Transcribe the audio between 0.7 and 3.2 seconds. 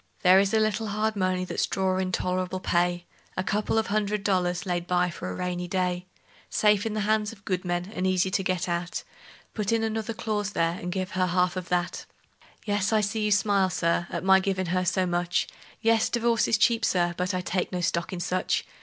hard money that's drawin' tol'rable pay: